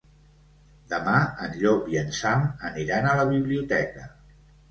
[0.93, 1.13] Demà
[1.47, 4.09] en Llop i en Sam aniran a la biblioteca.